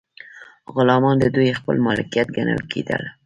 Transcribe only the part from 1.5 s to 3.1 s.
خپل مالکیت ګڼل کیدل.